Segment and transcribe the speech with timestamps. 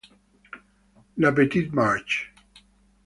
[1.17, 2.33] La Petite-Marche